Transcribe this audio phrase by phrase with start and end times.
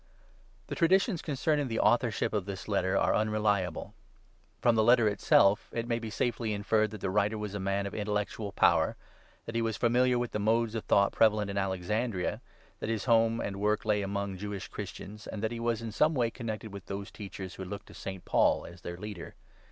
[0.67, 3.93] ]THE Traditions concerning the authorship of this Letter are unreliable.
[4.59, 7.85] From the Letter itself it may be safely inferred that the writer was a man
[7.85, 8.97] of intellectual power,
[9.45, 12.41] that he was familiar with the modes of thought prevalent in Alexandria,
[12.79, 16.15] that hjs home and work lay among Jewish Christians, and that he was in some
[16.15, 18.25] way connected with those teachers who looked to St.
[18.25, 19.35] Paul as their leader.